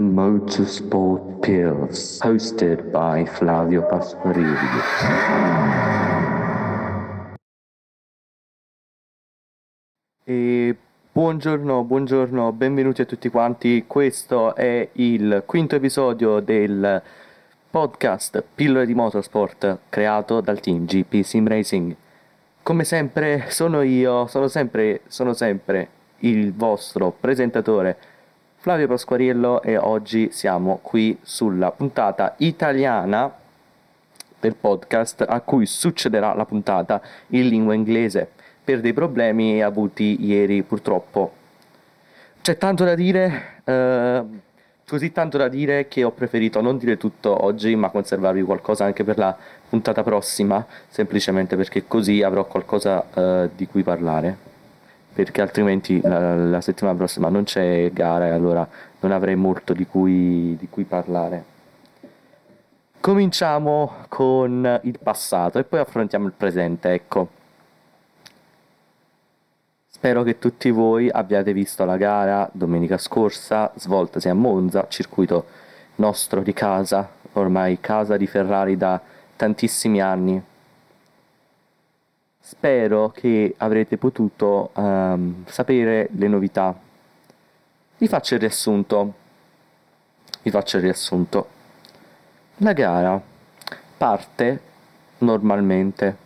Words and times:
Motorsport 0.00 1.40
Pills, 1.40 2.20
hosted 2.22 2.90
by 2.90 3.26
Flavio 3.26 3.82
Pasquarini. 3.82 4.56
E 10.24 10.76
buongiorno, 11.12 11.84
buongiorno, 11.84 12.50
benvenuti 12.52 13.02
a 13.02 13.04
tutti 13.04 13.28
quanti. 13.28 13.84
Questo 13.86 14.54
è 14.54 14.88
il 14.92 15.42
quinto 15.44 15.76
episodio 15.76 16.40
del 16.40 17.02
podcast 17.68 18.42
Pillole 18.54 18.86
di 18.86 18.94
Motorsport 18.94 19.80
creato 19.90 20.40
dal 20.40 20.60
team 20.60 20.86
GP 20.86 21.20
Sim 21.20 21.46
Racing. 21.46 21.94
Come 22.62 22.84
sempre 22.84 23.50
sono 23.50 23.82
io, 23.82 24.26
sono 24.28 24.48
sempre, 24.48 25.02
sono 25.08 25.34
sempre 25.34 25.88
il 26.20 26.54
vostro 26.54 27.10
presentatore 27.10 28.09
Flavio 28.62 28.88
Pasquariello 28.88 29.62
e 29.62 29.78
oggi 29.78 30.28
siamo 30.32 30.80
qui 30.82 31.16
sulla 31.22 31.70
puntata 31.70 32.34
italiana 32.40 33.32
del 34.38 34.54
podcast 34.54 35.24
a 35.26 35.40
cui 35.40 35.64
succederà 35.64 36.34
la 36.34 36.44
puntata 36.44 37.00
in 37.28 37.48
lingua 37.48 37.72
inglese 37.72 38.28
per 38.62 38.82
dei 38.82 38.92
problemi 38.92 39.62
avuti 39.62 40.26
ieri 40.26 40.62
purtroppo. 40.62 41.32
C'è 42.42 42.58
tanto 42.58 42.84
da 42.84 42.94
dire, 42.94 43.62
eh, 43.64 44.24
così 44.86 45.10
tanto 45.10 45.38
da 45.38 45.48
dire 45.48 45.88
che 45.88 46.04
ho 46.04 46.10
preferito 46.10 46.60
non 46.60 46.76
dire 46.76 46.98
tutto 46.98 47.42
oggi 47.42 47.74
ma 47.76 47.88
conservarvi 47.88 48.42
qualcosa 48.42 48.84
anche 48.84 49.04
per 49.04 49.16
la 49.16 49.34
puntata 49.70 50.02
prossima, 50.02 50.66
semplicemente 50.86 51.56
perché 51.56 51.86
così 51.88 52.22
avrò 52.22 52.44
qualcosa 52.44 53.06
eh, 53.14 53.48
di 53.56 53.66
cui 53.66 53.82
parlare 53.82 54.48
perché 55.22 55.42
altrimenti 55.42 56.00
la, 56.00 56.34
la, 56.34 56.60
settimana 56.60 56.96
prossima 56.96 57.28
non 57.28 57.44
c'è 57.44 57.90
gara 57.92 58.26
e 58.26 58.30
allora 58.30 58.66
non 59.00 59.12
avrei 59.12 59.36
molto 59.36 59.72
di 59.72 59.86
cui, 59.86 60.56
di 60.58 60.68
cui 60.68 60.84
parlare. 60.84 61.44
Cominciamo 63.00 64.04
con 64.08 64.80
il 64.82 64.98
passato 64.98 65.58
e 65.58 65.64
poi 65.64 65.80
affrontiamo 65.80 66.26
il 66.26 66.32
presente, 66.36 66.92
ecco. 66.92 67.28
Spero 69.86 70.22
che 70.22 70.38
tutti 70.38 70.70
voi 70.70 71.10
abbiate 71.10 71.52
visto 71.52 71.84
la 71.84 71.96
gara 71.96 72.48
domenica 72.52 72.96
scorsa, 72.96 73.70
svoltasi 73.74 74.28
a 74.28 74.34
Monza, 74.34 74.86
circuito 74.88 75.44
nostro 75.96 76.40
di 76.40 76.54
casa, 76.54 77.08
ormai 77.32 77.78
casa 77.80 78.16
di 78.16 78.26
Ferrari 78.26 78.76
da 78.76 79.00
tantissimi 79.36 80.00
anni. 80.00 80.42
Spero 82.50 83.10
che 83.10 83.54
avrete 83.58 83.96
potuto 83.96 84.72
um, 84.74 85.44
sapere 85.46 86.08
le 86.10 86.26
novità. 86.26 86.76
Vi 87.96 88.08
faccio 88.08 88.34
il 88.34 88.40
riassunto. 88.40 89.14
Vi 90.42 90.50
faccio 90.50 90.78
il 90.78 90.82
riassunto. 90.82 91.46
La 92.56 92.72
gara 92.72 93.22
parte 93.96 94.60
normalmente. 95.18 96.16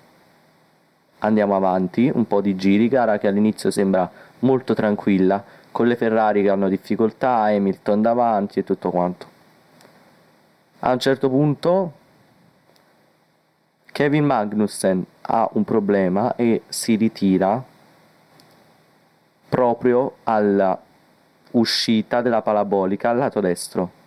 Andiamo 1.18 1.56
avanti, 1.56 2.10
un 2.12 2.26
po' 2.26 2.40
di 2.40 2.56
giri, 2.56 2.88
gara 2.88 3.18
che 3.18 3.26
all'inizio 3.26 3.70
sembra 3.70 4.10
molto 4.38 4.72
tranquilla, 4.72 5.44
con 5.70 5.86
le 5.86 5.94
Ferrari 5.94 6.40
che 6.40 6.48
hanno 6.48 6.70
difficoltà, 6.70 7.42
Hamilton 7.42 8.00
davanti 8.00 8.60
e 8.60 8.64
tutto 8.64 8.88
quanto. 8.88 9.26
A 10.78 10.90
un 10.90 10.98
certo 10.98 11.28
punto 11.28 11.92
Kevin 13.92 14.24
Magnussen 14.24 15.04
ha 15.26 15.48
un 15.52 15.64
problema 15.64 16.36
e 16.36 16.62
si 16.68 16.96
ritira 16.96 17.62
proprio 19.48 20.16
alla 20.24 20.78
uscita 21.52 22.20
della 22.20 22.42
parabolica 22.42 23.10
al 23.10 23.18
lato 23.18 23.40
destro. 23.40 24.02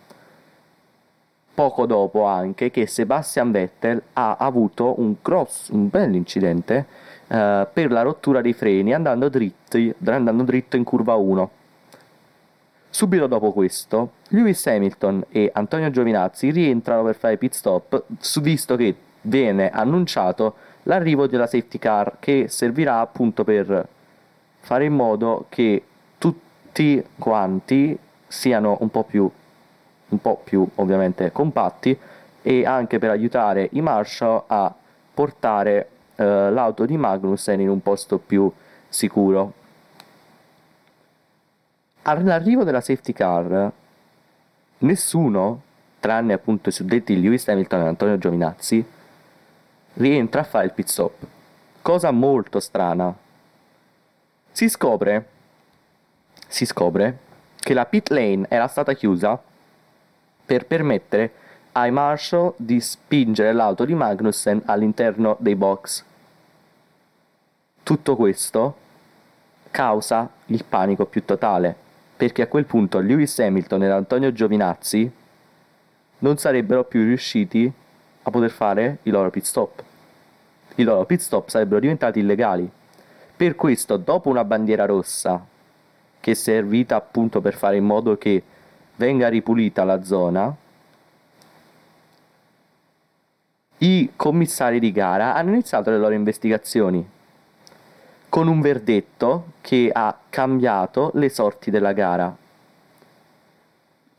Poco 1.53 1.85
dopo 1.85 2.25
anche 2.25 2.69
che 2.69 2.85
Sebastian 2.85 3.51
Vettel 3.51 4.01
ha 4.13 4.35
avuto 4.37 4.99
un 4.99 5.15
grosso, 5.21 5.73
un 5.73 5.89
bel 5.89 6.13
incidente 6.13 6.85
eh, 7.27 7.67
per 7.71 7.92
la 7.92 8.03
rottura 8.03 8.42
dei 8.42 8.53
freni 8.53 8.93
andando, 8.93 9.27
dritti, 9.30 9.93
andando 10.05 10.43
dritto 10.43 10.75
in 10.75 10.83
curva 10.83 11.15
1. 11.15 11.49
Subito 12.89 13.27
dopo 13.27 13.52
questo, 13.53 14.11
Lewis 14.30 14.65
Hamilton 14.67 15.25
e 15.30 15.49
Antonio 15.53 15.89
Giovinazzi 15.89 16.52
rientrano 16.52 17.03
per 17.03 17.15
fare 17.15 17.37
pit 17.37 17.53
stop, 17.53 18.03
visto 18.42 18.75
che 18.75 18.95
viene 19.21 19.69
annunciato 19.69 20.55
l'arrivo 20.87 21.27
della 21.27 21.48
safety 21.48 21.77
car 21.77 22.17
che 22.20 22.48
servirà 22.48 22.99
appunto 22.99 23.43
per 23.43 23.87
fare 24.59 24.86
in 24.86 24.93
modo 24.93 25.45
che 25.49 25.83
tutti 26.17 27.03
quanti 27.17 27.98
siano 28.27 28.77
un 28.80 28.89
po' 28.89 29.03
più, 29.03 29.30
un 30.09 30.21
po' 30.21 30.42
più 30.43 30.67
ovviamente 30.75 31.31
compatti 31.31 31.98
e 32.42 32.65
anche 32.65 32.99
per 32.99 33.09
aiutare 33.09 33.70
i 33.73 33.81
Marshall 33.81 34.43
a 34.48 34.73
portare 35.14 35.89
eh, 36.15 36.23
l'auto 36.23 36.86
di 36.86 36.98
Magnussen 36.98 37.59
in 37.59 37.69
un 37.69 37.81
posto 37.81 38.17
più 38.17 38.52
sicuro. 38.87 39.54
All'arrivo 42.04 42.64
della 42.64 42.80
safety 42.80 43.11
car, 43.11 43.69
nessuno, 44.80 45.61
tranne 45.99 46.31
appunto 46.31 46.69
i 46.69 46.71
suddetti 46.71 47.19
Lewis 47.19 47.45
Hamilton 47.49 47.81
e 47.81 47.87
Antonio 47.87 48.17
Giovinazzi, 48.17 48.86
rientra 49.97 50.41
a 50.41 50.43
fare 50.43 50.65
il 50.65 50.73
pit 50.73 50.87
stop. 50.87 51.25
Cosa 51.81 52.11
molto 52.11 52.59
strana. 52.59 53.13
Si 54.52 54.69
scopre, 54.69 55.27
si 56.47 56.65
scopre 56.65 57.19
che 57.55 57.73
la 57.73 57.85
pit 57.85 58.09
lane 58.09 58.45
era 58.49 58.67
stata 58.67 58.93
chiusa 58.93 59.39
per 60.45 60.65
permettere 60.65 61.33
ai 61.73 61.91
Marshall 61.91 62.53
di 62.55 62.80
spingere 62.80 63.53
l'auto 63.53 63.86
di 63.86 63.93
Magnussen 63.93 64.61
all'interno 64.65 65.36
dei 65.39 65.55
box. 65.55 66.03
Tutto 67.83 68.15
questo 68.15 68.77
causa 69.69 70.30
il 70.47 70.63
panico 70.63 71.05
più 71.05 71.23
totale, 71.23 71.75
perché 72.15 72.41
a 72.41 72.47
quel 72.47 72.65
punto 72.65 72.99
Lewis 72.99 73.37
Hamilton 73.39 73.83
e 73.83 73.89
Antonio 73.89 74.31
Giovinazzi 74.31 75.11
non 76.19 76.37
sarebbero 76.37 76.83
più 76.83 77.03
riusciti 77.03 77.71
a 78.23 78.30
poter 78.30 78.49
fare 78.49 78.97
i 79.03 79.09
loro 79.11 79.30
pit 79.30 79.43
stop 79.43 79.86
i 80.77 80.83
loro 80.83 81.05
pit 81.05 81.20
stop 81.20 81.49
sarebbero 81.49 81.80
diventati 81.80 82.20
illegali. 82.20 82.70
Per 83.36 83.55
questo, 83.55 83.98
dopo 83.98 84.30
una 84.30 84.43
bandiera 84.43 84.86
rossa, 84.86 85.45
che 86.20 86.32
è 86.32 86.33
servita 86.33 86.95
appunto 86.95 87.42
per 87.42 87.54
fare 87.54 87.77
in 87.77 87.86
modo 87.86 88.17
che 88.17 88.43
venga 88.95 89.27
ripulita 89.27 89.83
la 89.83 90.04
zona, 90.04 90.55
i 93.80 94.11
commissari 94.16 94.80
di 94.80 94.92
gara 94.92 95.36
hanno 95.36 95.52
iniziato 95.52 95.92
le 95.92 95.99
loro 95.99 96.16
investigazioni 96.16 97.08
con 98.30 98.48
un 98.48 98.60
verdetto 98.60 99.54
che 99.61 99.89
ha 99.92 100.16
cambiato 100.30 101.11
le 101.14 101.30
sorti 101.30 101.71
della 101.71 101.93
gara. 101.93 102.36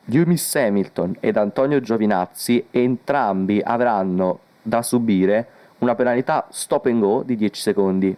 Lewis 0.06 0.54
Hamilton 0.54 1.16
ed 1.20 1.36
Antonio 1.36 1.80
Giovinazzi 1.80 2.66
entrambi 2.70 3.60
avranno 3.62 4.40
da 4.62 4.82
subire 4.82 5.48
una 5.78 5.94
penalità 5.94 6.46
stop 6.50 6.86
and 6.86 7.00
go 7.00 7.22
di 7.22 7.36
10 7.36 7.60
secondi. 7.60 8.16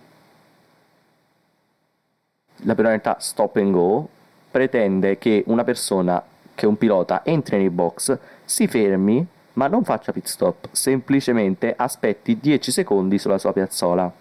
La 2.65 2.75
penalità 2.75 3.17
stop 3.19 3.57
and 3.57 3.73
go 3.73 4.09
pretende 4.51 5.19
che 5.19 5.45
una 5.47 5.65
persona, 5.65 6.23
che 6.55 6.67
un 6.67 6.77
pilota, 6.77 7.25
entri 7.25 7.57
nei 7.57 7.71
box, 7.71 8.19
si 8.45 8.67
fermi, 8.67 9.27
ma 9.55 9.67
non 9.67 9.85
faccia 9.85 10.13
pit 10.13 10.27
stop, 10.27 10.69
semplicemente 10.73 11.75
aspetti 11.77 12.39
10 12.39 12.71
secondi 12.71 13.19
sulla 13.19 13.39
sua 13.39 13.53
piazzola. 13.53 14.13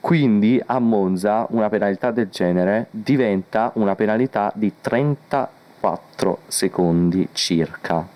Quindi 0.00 0.60
a 0.64 0.78
Monza 0.78 1.46
una 1.50 1.68
penalità 1.68 2.10
del 2.10 2.28
genere 2.28 2.88
diventa 2.90 3.70
una 3.74 3.94
penalità 3.94 4.52
di 4.54 4.72
34 4.80 6.38
secondi 6.46 7.28
circa. 7.32 8.13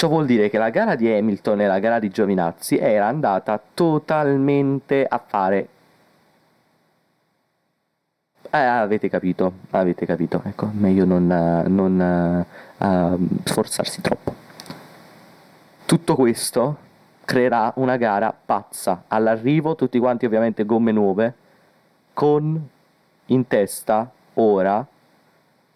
Ciò 0.00 0.08
vuol 0.08 0.24
dire 0.24 0.48
che 0.48 0.56
la 0.56 0.70
gara 0.70 0.94
di 0.94 1.12
Hamilton 1.12 1.60
e 1.60 1.66
la 1.66 1.78
gara 1.78 1.98
di 1.98 2.08
Giovinazzi 2.08 2.78
era 2.78 3.06
andata 3.06 3.60
totalmente 3.74 5.04
a 5.04 5.22
fare... 5.22 5.68
Eh, 8.50 8.56
avete 8.56 9.10
capito, 9.10 9.52
avete 9.68 10.06
capito, 10.06 10.40
ecco, 10.46 10.70
meglio 10.72 11.04
non, 11.04 11.26
non 11.66 12.46
uh, 12.78 13.28
sforzarsi 13.44 14.00
troppo. 14.00 14.34
Tutto 15.84 16.14
questo 16.14 16.76
creerà 17.26 17.70
una 17.76 17.98
gara 17.98 18.32
pazza. 18.32 19.04
All'arrivo 19.06 19.74
tutti 19.74 19.98
quanti 19.98 20.24
ovviamente 20.24 20.64
gomme 20.64 20.92
nuove, 20.92 21.34
con 22.14 22.68
in 23.26 23.46
testa 23.46 24.10
ora 24.32 24.86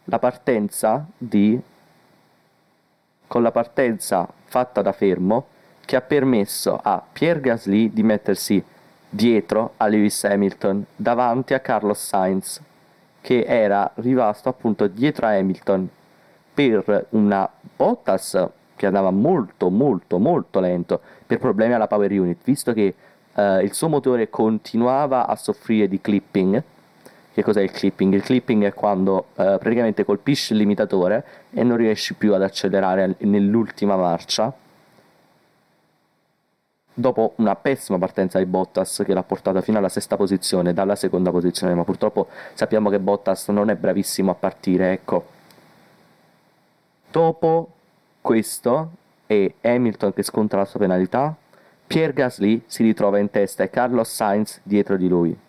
la 0.04 0.18
partenza 0.18 1.04
di 1.14 1.60
con 3.34 3.42
la 3.42 3.50
partenza 3.50 4.28
fatta 4.44 4.80
da 4.80 4.92
fermo 4.92 5.46
che 5.84 5.96
ha 5.96 6.00
permesso 6.00 6.78
a 6.80 7.02
Pierre 7.12 7.40
Gasly 7.40 7.92
di 7.92 8.04
mettersi 8.04 8.62
dietro 9.10 9.72
a 9.78 9.88
Lewis 9.88 10.22
Hamilton 10.22 10.84
davanti 10.94 11.52
a 11.52 11.58
Carlos 11.58 11.98
Sainz 11.98 12.62
che 13.20 13.42
era 13.44 13.90
rimasto 13.94 14.48
appunto 14.48 14.86
dietro 14.86 15.26
a 15.26 15.30
Hamilton 15.30 15.88
per 16.54 17.06
una 17.08 17.50
Bottas 17.74 18.40
che 18.76 18.86
andava 18.86 19.10
molto 19.10 19.68
molto 19.68 20.18
molto 20.18 20.60
lento 20.60 21.00
per 21.26 21.40
problemi 21.40 21.74
alla 21.74 21.88
power 21.88 22.12
unit, 22.12 22.38
visto 22.44 22.72
che 22.72 22.94
eh, 23.34 23.62
il 23.64 23.74
suo 23.74 23.88
motore 23.88 24.30
continuava 24.30 25.26
a 25.26 25.34
soffrire 25.34 25.88
di 25.88 26.00
clipping. 26.00 26.62
Che 27.34 27.42
cos'è 27.42 27.62
il 27.62 27.72
clipping? 27.72 28.14
Il 28.14 28.22
clipping 28.22 28.62
è 28.62 28.72
quando 28.72 29.26
eh, 29.34 29.56
praticamente 29.58 30.04
colpisci 30.04 30.52
il 30.52 30.60
limitatore 30.60 31.24
e 31.50 31.64
non 31.64 31.76
riesci 31.76 32.14
più 32.14 32.32
ad 32.32 32.42
accelerare 32.42 33.16
nell'ultima 33.18 33.96
marcia. 33.96 34.52
Dopo 36.94 37.32
una 37.38 37.56
pessima 37.56 37.98
partenza 37.98 38.38
di 38.38 38.46
Bottas 38.46 39.02
che 39.04 39.12
l'ha 39.12 39.24
portata 39.24 39.62
fino 39.62 39.78
alla 39.78 39.88
sesta 39.88 40.16
posizione 40.16 40.72
dalla 40.72 40.94
seconda 40.94 41.32
posizione, 41.32 41.74
ma 41.74 41.82
purtroppo 41.82 42.28
sappiamo 42.52 42.88
che 42.88 43.00
Bottas 43.00 43.48
non 43.48 43.68
è 43.68 43.74
bravissimo 43.74 44.30
a 44.30 44.34
partire, 44.34 44.92
ecco. 44.92 45.26
Dopo 47.10 47.68
questo 48.20 48.90
è 49.26 49.52
Hamilton 49.60 50.14
che 50.14 50.22
sconta 50.22 50.56
la 50.56 50.66
sua 50.66 50.78
penalità, 50.78 51.34
Pierre 51.84 52.12
Gasly 52.12 52.62
si 52.66 52.84
ritrova 52.84 53.18
in 53.18 53.28
testa 53.28 53.64
e 53.64 53.70
Carlos 53.70 54.14
Sainz 54.14 54.60
dietro 54.62 54.96
di 54.96 55.08
lui. 55.08 55.43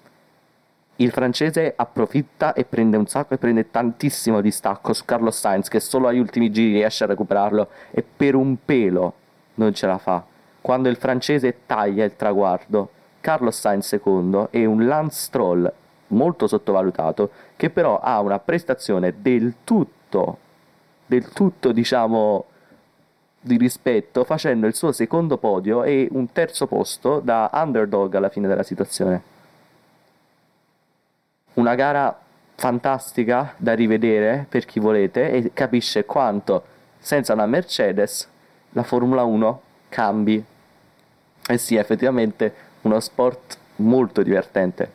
Il 0.97 1.11
francese 1.11 1.73
approfitta 1.75 2.53
e 2.53 2.63
prende 2.63 2.95
un 2.95 3.05
sacco 3.05 3.33
e 3.33 3.37
prende 3.37 3.69
tantissimo 3.69 4.39
distacco 4.39 4.93
su 4.93 5.03
Carlos 5.03 5.37
Sainz 5.37 5.67
che 5.67 5.81
solo 5.81 6.07
agli 6.07 6.19
ultimi 6.19 6.49
giri 6.51 6.75
riesce 6.75 7.03
a 7.03 7.07
recuperarlo 7.07 7.67
e 7.91 8.01
per 8.03 8.35
un 8.35 8.55
pelo 8.63 9.13
non 9.55 9.73
ce 9.73 9.87
la 9.87 9.97
fa. 9.97 10.23
Quando 10.61 10.87
il 10.87 10.95
francese 10.95 11.65
taglia 11.65 12.05
il 12.05 12.15
traguardo, 12.15 12.89
Carlos 13.19 13.59
Sainz 13.59 13.87
secondo 13.87 14.47
e 14.51 14.65
un 14.65 14.85
Lance 14.85 15.25
Stroll 15.25 15.71
molto 16.07 16.47
sottovalutato 16.47 17.29
che 17.57 17.69
però 17.69 17.99
ha 17.99 18.21
una 18.21 18.39
prestazione 18.39 19.15
del 19.21 19.55
tutto 19.63 20.37
del 21.07 21.29
tutto 21.29 21.71
diciamo 21.71 22.45
di 23.41 23.57
rispetto 23.57 24.23
facendo 24.23 24.65
il 24.65 24.73
suo 24.73 24.91
secondo 24.91 25.37
podio 25.37 25.83
e 25.83 26.07
un 26.11 26.31
terzo 26.31 26.67
posto 26.67 27.19
da 27.19 27.49
underdog 27.53 28.15
alla 28.15 28.29
fine 28.29 28.47
della 28.47 28.63
situazione. 28.63 29.33
Una 31.55 31.75
gara 31.75 32.17
fantastica 32.55 33.53
da 33.57 33.73
rivedere 33.73 34.45
per 34.47 34.65
chi 34.65 34.79
volete 34.79 35.31
e 35.31 35.51
capisce 35.53 36.05
quanto 36.05 36.63
senza 36.99 37.33
una 37.33 37.45
Mercedes 37.45 38.29
la 38.69 38.83
Formula 38.83 39.23
1 39.23 39.61
cambi 39.89 40.43
e 41.47 41.57
sia 41.57 41.81
effettivamente 41.81 42.53
uno 42.81 42.99
sport 42.99 43.57
molto 43.77 44.21
divertente. 44.21 44.91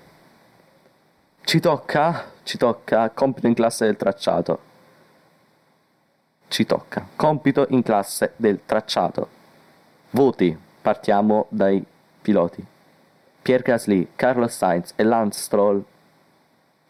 Ci 1.43 1.61
tocca, 1.61 2.25
ci 2.43 2.57
tocca 2.57 3.11
compito 3.11 3.47
in 3.47 3.55
classe 3.55 3.85
del 3.85 3.97
tracciato 3.97 4.69
ci 6.51 6.67
tocca. 6.67 7.07
Compito 7.17 7.67
in 7.71 7.83
classe 7.83 8.33
del 8.37 8.61
tracciato. 8.67 9.29
Voti. 10.11 10.59
Partiamo 10.83 11.47
dai 11.49 11.83
piloti. 12.21 12.65
Pierre 13.43 13.63
Gasly, 13.63 14.09
Carlos 14.17 14.57
Sainz 14.57 14.93
e 14.97 15.03
Lance 15.05 15.41
Stroll 15.41 15.85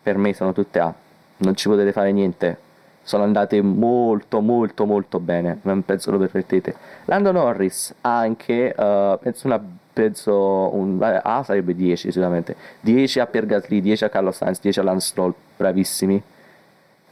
per 0.03 0.17
me 0.17 0.33
sono 0.35 0.53
tutte 0.53 0.79
A. 0.79 0.93
Non 1.39 1.55
ci 1.55 1.69
potete 1.69 1.93
fare 1.93 2.13
niente. 2.13 2.69
Sono 3.03 3.23
andate 3.25 3.61
molto 3.63 4.41
molto 4.41 4.85
molto 4.85 5.21
bene. 5.21 5.59
Non 5.63 5.85
penso 5.85 6.11
lo 6.11 6.19
permettete. 6.19 6.75
Lando 7.07 7.33
Norris 7.33 7.95
anche, 8.03 8.75
uh, 8.77 9.19
penso 9.19 9.47
una 9.47 9.61
penso 9.93 10.75
un 10.75 10.99
A 11.01 11.43
sarebbe 11.43 11.75
10 11.75 12.11
sicuramente. 12.11 12.57
10 12.81 13.21
a 13.21 13.27
Pierre 13.27 13.47
Gasly, 13.47 13.81
10 13.81 14.05
a 14.05 14.09
Carlos 14.09 14.37
Sainz, 14.37 14.61
10 14.61 14.81
a 14.81 14.83
Lance 14.83 15.09
Stroll, 15.09 15.35
bravissimi. 15.57 16.23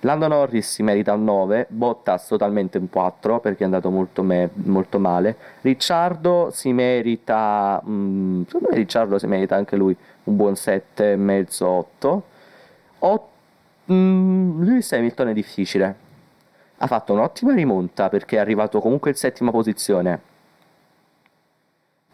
Lando 0.03 0.29
Norris 0.29 0.75
si 0.75 0.83
merita 0.85 1.13
un 1.13 1.25
9, 1.25 1.67
Bottas 1.71 2.29
totalmente 2.29 2.79
un 2.79 2.89
4 2.89 3.41
perché 3.41 3.63
è 3.63 3.65
andato 3.65 3.91
molto, 3.91 4.23
me- 4.23 4.49
molto 4.53 5.01
male. 5.01 5.37
Ricciardo 5.63 6.51
si 6.53 6.73
merita, 6.73 7.81
mh, 7.85 7.91
mm, 7.91 8.43
secondo 8.45 8.69
me 8.71 8.77
Ricciardo 8.77 9.19
si 9.19 9.27
merita 9.27 9.57
anche 9.57 9.77
lui 9.77 9.97
un 10.25 10.37
buon 10.37 10.55
7, 10.55 11.17
mezzo 12.99 13.07
8. 13.07 13.29
O, 13.87 13.93
mh, 13.93 14.65
Lewis 14.65 14.93
Hamilton 14.93 15.29
è 15.29 15.33
difficile. 15.33 15.97
Ha 16.79 16.87
fatto 16.87 17.13
un'ottima 17.13 17.55
rimonta 17.55 18.09
perché 18.09 18.37
è 18.37 18.41
arrivato 18.41 18.81
comunque 18.81 19.11
in 19.11 19.17
settima 19.17 19.51
posizione. 19.51 20.21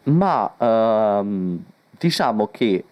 Ma 0.03 0.53
ehm, 0.57 1.63
diciamo 1.97 2.47
che 2.47 2.83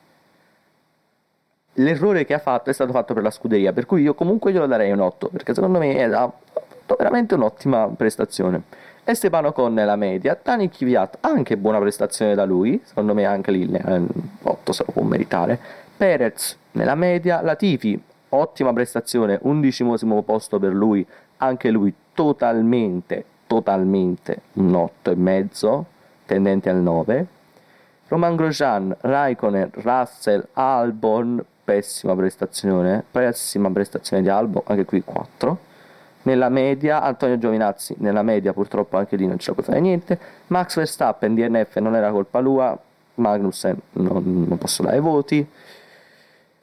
l'errore 1.73 2.25
che 2.25 2.33
ha 2.33 2.39
fatto 2.39 2.69
è 2.69 2.73
stato 2.73 2.91
fatto 2.91 3.13
per 3.13 3.23
la 3.23 3.31
scuderia, 3.31 3.73
per 3.73 3.85
cui 3.85 4.01
io 4.01 4.13
comunque 4.13 4.51
glielo 4.51 4.67
darei 4.67 4.91
un 4.91 4.99
8, 4.99 5.29
perché 5.29 5.53
secondo 5.53 5.79
me 5.79 6.03
ha 6.03 6.31
fatto 6.53 6.95
veramente 6.97 7.35
un'ottima 7.35 7.87
prestazione. 7.95 8.63
Esteban 9.05 9.45
Ocon 9.45 9.73
nella 9.73 9.95
media, 9.95 10.37
Dani 10.41 10.69
Kvyat 10.69 11.17
anche 11.21 11.57
buona 11.57 11.79
prestazione 11.79 12.35
da 12.35 12.45
lui, 12.45 12.79
secondo 12.83 13.13
me 13.13 13.25
anche 13.25 13.51
lì 13.51 13.69
eh, 13.69 14.01
8 14.43 14.71
se 14.71 14.83
lo 14.85 14.93
può 14.93 15.03
meritare. 15.03 15.59
Perez 15.97 16.57
nella 16.71 16.95
media, 16.95 17.41
Latifi 17.41 18.01
ottima 18.29 18.73
prestazione, 18.73 19.37
undicimesimo 19.41 20.21
posto 20.23 20.59
per 20.59 20.73
lui, 20.73 21.05
anche 21.37 21.69
lui 21.69 21.93
totalmente, 22.13 23.23
totalmente 23.47 24.41
un 24.53 24.73
8 24.73 25.11
e 25.11 25.15
mezzo, 25.15 25.85
tendente 26.25 26.69
al 26.69 26.77
9. 26.77 27.27
Roman 28.07 28.35
Grosjean, 28.35 28.95
Raikkonen, 28.99 29.69
Russell, 29.73 30.47
Albon, 30.53 31.43
pessima 31.63 32.15
prestazione, 32.15 33.03
pessima 33.09 33.69
prestazione 33.71 34.21
di 34.21 34.29
Albo, 34.29 34.63
anche 34.65 34.85
qui 34.85 35.03
4. 35.03 35.71
Nella 36.23 36.49
media, 36.49 37.01
Antonio 37.01 37.37
Giovinazzi, 37.37 37.95
nella 37.99 38.23
media 38.23 38.53
purtroppo 38.53 38.97
anche 38.97 39.15
lì 39.15 39.27
non 39.27 39.39
ce 39.39 39.49
la 39.49 39.53
puoi 39.53 39.65
fare 39.65 39.79
niente. 39.79 40.19
Max 40.47 40.75
Verstappen, 40.75 41.35
DNF 41.35 41.77
non 41.77 41.95
era 41.95 42.11
colpa 42.11 42.39
lua, 42.39 42.77
Magnussen 43.15 43.77
non, 43.93 44.45
non 44.47 44.57
posso 44.57 44.83
dare 44.83 44.99
voti. 44.99 45.47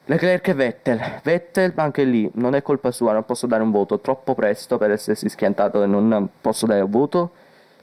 Leclerc 0.05 0.47
e 0.47 0.53
Vettel, 0.53 0.99
Vettel 1.23 1.73
anche 1.75 2.03
lì 2.03 2.29
non 2.35 2.55
è 2.55 2.61
colpa 2.61 2.91
sua, 2.91 3.13
non 3.13 3.23
posso 3.25 3.47
dare 3.47 3.63
un 3.63 3.71
voto, 3.71 3.99
troppo 3.99 4.33
presto 4.35 4.77
per 4.77 4.91
essersi 4.91 5.29
schiantato 5.29 5.81
e 5.83 5.85
non 5.85 6.27
posso 6.41 6.65
dare 6.65 6.81
un 6.81 6.89
voto. 6.89 7.31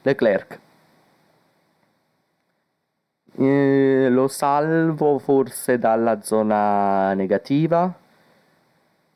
Leclerc, 0.01 0.59
eh, 3.37 4.07
lo 4.09 4.27
salvo 4.27 5.17
forse 5.19 5.79
dalla 5.79 6.21
zona 6.21 7.13
negativa, 7.13 7.91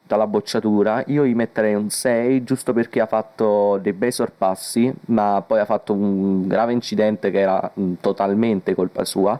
dalla 0.05 0.27
bocciatura. 0.27 1.03
Io 1.07 1.25
gli 1.25 1.35
metterei 1.35 1.73
un 1.75 1.89
6 1.89 2.43
giusto 2.43 2.73
perché 2.73 3.01
ha 3.01 3.05
fatto 3.05 3.77
dei 3.81 3.93
bei 3.93 4.11
sorpassi, 4.11 4.93
ma 5.07 5.43
poi 5.45 5.59
ha 5.59 5.65
fatto 5.65 5.93
un 5.93 6.47
grave 6.47 6.73
incidente 6.73 7.31
che 7.31 7.39
era 7.39 7.71
mm, 7.79 7.95
totalmente 8.01 8.73
colpa 8.75 9.03
sua. 9.05 9.39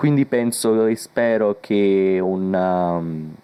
Quindi 0.00 0.24
penso 0.24 0.86
e 0.86 0.96
spero 0.96 1.58
che 1.60 2.18
un, 2.22 2.54
um, 2.54 3.34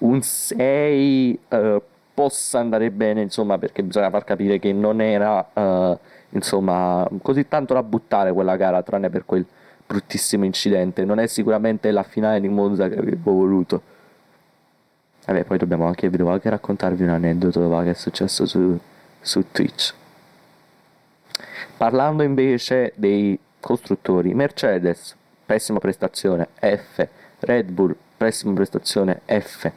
un 0.00 0.20
6 0.20 1.38
uh, 1.48 1.54
eh, 1.54 1.82
possa 2.12 2.58
andare 2.58 2.90
bene, 2.90 3.22
insomma, 3.22 3.56
perché 3.56 3.82
bisogna 3.82 4.10
far 4.10 4.24
capire 4.24 4.58
che 4.58 4.74
non 4.74 5.00
era 5.00 5.48
uh, 5.54 5.98
insomma 6.32 7.08
così 7.22 7.48
tanto 7.48 7.72
da 7.72 7.82
buttare 7.82 8.30
quella 8.30 8.56
gara, 8.56 8.82
tranne 8.82 9.08
per 9.08 9.24
quel 9.24 9.46
bruttissimo 9.86 10.44
incidente. 10.44 11.02
Non 11.06 11.18
è 11.18 11.26
sicuramente 11.26 11.90
la 11.92 12.02
finale 12.02 12.38
di 12.38 12.48
Monza 12.48 12.90
che 12.90 12.98
avevo 12.98 13.32
voluto. 13.32 13.82
Vabbè, 15.24 15.44
poi 15.44 15.56
dobbiamo 15.56 15.86
anche, 15.86 16.10
devo 16.10 16.30
anche 16.30 16.50
raccontarvi 16.50 17.04
un 17.04 17.08
aneddoto 17.08 17.66
va, 17.70 17.82
che 17.84 17.90
è 17.92 17.94
successo 17.94 18.44
su, 18.44 18.78
su 19.18 19.50
Twitch. 19.50 19.94
Parlando 21.78 22.22
invece 22.22 22.92
dei 22.96 23.38
costruttori, 23.60 24.34
Mercedes, 24.34 25.20
pessima 25.52 25.80
prestazione, 25.80 26.48
F, 26.58 27.06
Red 27.40 27.70
Bull, 27.72 27.94
pessima 28.16 28.54
prestazione, 28.54 29.20
F, 29.26 29.70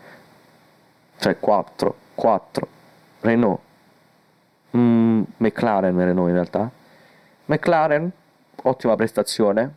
cioè 1.18 1.38
4, 1.38 1.96
4, 2.16 2.68
Renault, 3.20 3.60
mm, 4.78 5.22
McLaren 5.36 5.98
Renault 5.98 6.30
in 6.30 6.34
realtà, 6.34 6.72
McLaren, 7.48 8.10
ottima 8.64 8.96
prestazione, 8.96 9.70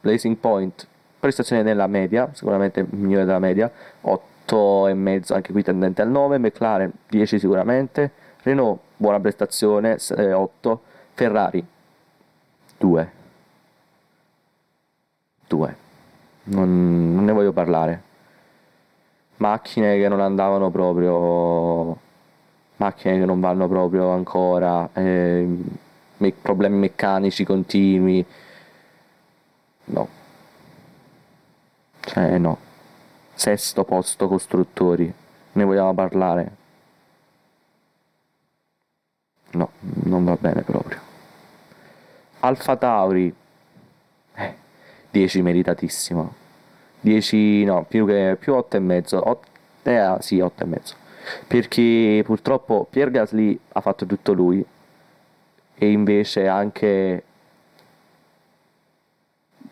Blazing 0.00 0.36
Point, 0.36 0.86
prestazione 1.20 1.62
nella 1.62 1.86
media, 1.86 2.30
sicuramente 2.32 2.86
migliore 2.88 3.26
della 3.26 3.38
media, 3.38 3.70
8 4.00 4.88
e 4.88 4.94
mezzo 4.94 5.34
anche 5.34 5.52
qui 5.52 5.62
tendente 5.62 6.00
al 6.00 6.08
9, 6.08 6.38
McLaren 6.38 6.90
10 7.10 7.38
sicuramente, 7.38 8.10
Renault 8.42 8.80
buona 8.96 9.20
prestazione 9.20 9.98
8, 10.08 10.82
Ferrari 11.12 11.62
2. 12.78 13.18
2. 15.50 15.76
Non, 16.44 17.14
non 17.14 17.24
ne 17.24 17.32
voglio 17.32 17.52
parlare. 17.52 18.02
Macchine 19.38 19.96
che 19.98 20.06
non 20.08 20.20
andavano 20.20 20.70
proprio 20.70 21.98
macchine 22.76 23.18
che 23.18 23.26
non 23.26 23.40
vanno 23.40 23.68
proprio 23.68 24.10
ancora, 24.10 24.88
eh, 24.94 25.46
me- 26.16 26.32
problemi 26.32 26.78
meccanici 26.78 27.44
continui, 27.44 28.24
no. 29.86 30.08
Cioè 32.00 32.38
no. 32.38 32.58
sesto 33.34 33.84
posto 33.84 34.28
costruttori. 34.28 35.12
Ne 35.52 35.64
vogliamo 35.64 35.94
parlare? 35.94 36.56
No, 39.52 39.70
non 40.04 40.24
va 40.24 40.36
bene 40.40 40.62
proprio. 40.62 40.98
Alfa 42.40 42.76
Tauri, 42.76 43.34
10 45.10 45.42
meritatissimo. 45.42 46.34
10, 47.00 47.64
no, 47.64 47.84
più 47.88 48.06
che 48.06 48.36
più 48.38 48.54
8 48.54 48.76
e 48.76 48.80
mezzo. 48.80 49.28
8, 49.28 49.48
eh, 49.84 50.16
sì, 50.20 50.40
8 50.40 50.62
e 50.62 50.66
mezzo. 50.66 50.94
Perché 51.46 52.22
purtroppo 52.24 52.86
Pierre 52.88 53.10
Gasly 53.10 53.58
ha 53.72 53.80
fatto 53.80 54.06
tutto 54.06 54.32
lui 54.32 54.64
e 55.74 55.90
invece 55.90 56.46
anche 56.46 57.22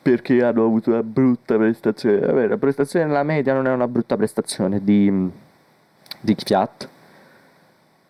perché 0.00 0.42
hanno 0.42 0.64
avuto 0.64 0.90
una 0.90 1.02
brutta 1.02 1.57
prestazione. 1.57 2.21
Vabbè, 2.21 2.47
la 2.47 2.57
prestazione 2.57 3.04
nella 3.07 3.23
media 3.23 3.52
non 3.52 3.66
è 3.66 3.71
una 3.71 3.88
brutta 3.88 4.16
prestazione 4.16 4.83
di, 4.83 5.30
di 6.21 6.37
Fiat. 6.38 6.88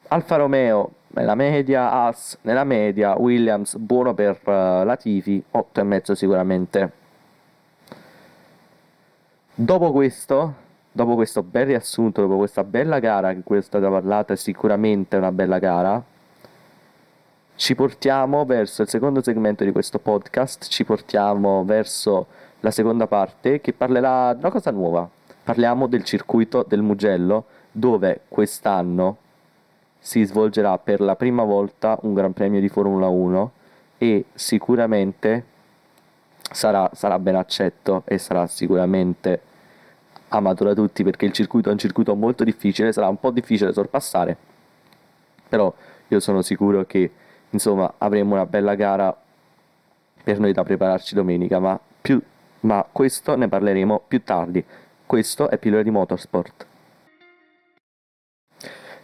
Alfa 0.08 0.36
Romeo 0.36 0.92
nella 1.08 1.34
media, 1.34 1.90
Haas 1.90 2.38
nella 2.42 2.64
media, 2.64 3.18
Williams 3.18 3.76
buono 3.76 4.14
per 4.14 4.38
uh, 4.44 4.84
Latifi, 4.84 5.42
8,5 5.52 6.12
sicuramente. 6.12 6.92
Dopo 9.60 9.90
questo, 9.90 10.54
dopo 10.92 11.16
questo 11.16 11.42
bel 11.42 11.66
riassunto, 11.66 12.20
dopo 12.20 12.36
questa 12.36 12.62
bella 12.62 13.00
gara 13.00 13.34
che 13.34 13.40
cui 13.42 13.56
è 13.58 13.60
stata 13.60 13.90
parlata, 13.90 14.36
sicuramente 14.36 15.16
una 15.16 15.32
bella 15.32 15.58
gara, 15.58 16.00
ci 17.56 17.74
portiamo 17.74 18.44
verso 18.44 18.82
il 18.82 18.88
secondo 18.88 19.20
segmento 19.20 19.64
di 19.64 19.72
questo 19.72 19.98
podcast, 19.98 20.68
ci 20.68 20.84
portiamo 20.84 21.64
verso 21.64 22.26
la 22.60 22.70
seconda 22.70 23.08
parte 23.08 23.60
che 23.60 23.72
parlerà 23.72 24.32
di 24.32 24.38
una 24.38 24.52
cosa 24.52 24.70
nuova. 24.70 25.10
Parliamo 25.42 25.88
del 25.88 26.04
circuito 26.04 26.64
del 26.64 26.82
Mugello 26.82 27.46
dove 27.72 28.20
quest'anno 28.28 29.16
si 29.98 30.22
svolgerà 30.22 30.78
per 30.78 31.00
la 31.00 31.16
prima 31.16 31.42
volta 31.42 31.98
un 32.02 32.14
Gran 32.14 32.32
Premio 32.32 32.60
di 32.60 32.68
Formula 32.68 33.08
1 33.08 33.52
e 33.98 34.26
sicuramente 34.34 35.44
sarà, 36.48 36.88
sarà 36.92 37.18
ben 37.18 37.34
accetto 37.34 38.04
e 38.04 38.18
sarà 38.18 38.46
sicuramente 38.46 39.46
amato 40.28 40.64
da 40.64 40.74
tutti 40.74 41.02
perché 41.02 41.24
il 41.26 41.32
circuito 41.32 41.68
è 41.68 41.72
un 41.72 41.78
circuito 41.78 42.14
molto 42.14 42.44
difficile, 42.44 42.92
sarà 42.92 43.08
un 43.08 43.18
po' 43.18 43.30
difficile 43.30 43.72
sorpassare, 43.72 44.36
però 45.48 45.72
io 46.08 46.20
sono 46.20 46.42
sicuro 46.42 46.84
che 46.84 47.10
insomma 47.50 47.94
avremo 47.98 48.34
una 48.34 48.46
bella 48.46 48.74
gara 48.74 49.16
per 50.22 50.38
noi 50.38 50.52
da 50.52 50.62
prepararci 50.62 51.14
domenica, 51.14 51.58
ma, 51.58 51.78
più, 52.00 52.20
ma 52.60 52.84
questo 52.90 53.34
ne 53.36 53.48
parleremo 53.48 54.02
più 54.06 54.22
tardi. 54.22 54.64
Questo 55.06 55.48
è 55.48 55.56
Pillole 55.56 55.82
di 55.82 55.90
Motorsport. 55.90 56.66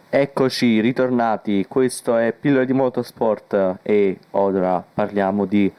Eccoci, 0.07 0.79
ritornati, 0.81 1.65
questo 1.67 2.15
è 2.15 2.31
Pillole 2.31 2.67
di 2.67 2.73
Motorsport 2.73 3.79
e 3.81 4.19
ora 4.31 4.85
parliamo 4.93 5.45
di 5.45 5.71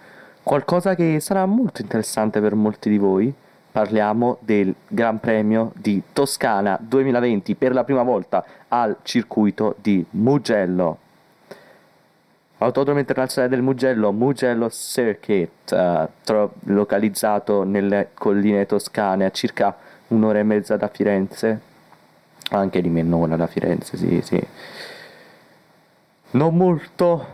qualcosa 0.43 0.95
che 0.97 1.21
sarà 1.21 1.47
molto 1.47 1.81
interessante 1.81 2.41
per 2.41 2.55
molti 2.55 2.91
di 2.91 2.99
voi. 2.99 3.33
Parliamo 3.77 4.39
del 4.41 4.75
Gran 4.89 5.21
Premio 5.21 5.71
di 5.75 6.03
Toscana 6.15 6.79
2020 6.81 7.57
per 7.57 7.75
la 7.75 7.85
prima 7.85 8.03
volta 8.03 8.43
al 8.69 8.97
circuito 9.03 9.75
di 9.83 10.03
Mugello. 10.13 10.99
Autodromo 12.57 13.01
internazionale 13.01 13.55
del 13.55 13.63
Mugello, 13.63 14.13
Mugello 14.13 14.71
Circuit, 14.71 15.73
uh, 15.73 16.09
tro- 16.25 16.55
localizzato 16.61 17.65
nelle 17.65 18.13
colline 18.15 18.65
toscane 18.65 19.27
a 19.27 19.31
circa 19.31 19.77
un'ora 20.07 20.39
e 20.39 20.43
mezza 20.43 20.79
da 20.79 20.89
Firenze, 20.89 21.61
anche 22.53 22.81
di 22.81 22.89
meno 22.89 23.27
da 23.27 23.47
Firenze, 23.47 23.99
sì, 23.99 24.23
sì. 24.23 24.43
Non 26.31 26.57
molto, 26.57 27.27